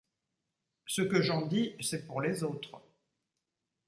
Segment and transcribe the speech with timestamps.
[0.87, 2.81] Ce que j’en dis, c’est pour les autres…